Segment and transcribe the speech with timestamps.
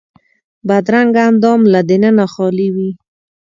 [0.67, 2.89] بدرنګه اندام له دننه خالي وي